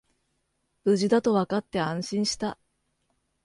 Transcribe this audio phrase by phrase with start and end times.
[0.83, 2.57] 無事だとわかって安心した